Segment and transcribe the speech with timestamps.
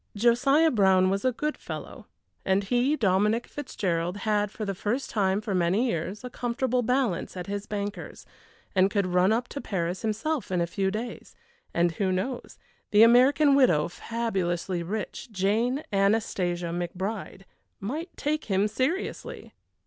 [0.15, 2.07] Josiah Brown was a good fellow,
[2.43, 7.37] and he, Dominic Fitzgerald, had for the first time for many years a comfortable balance
[7.37, 8.25] at his bankers,
[8.73, 11.35] and could run up to Paris himself in a few days,
[11.71, 12.57] and who knows,
[12.89, 17.43] the American widow, fabulously rich Jane Anastasia McBride
[17.79, 19.53] might take him seriously!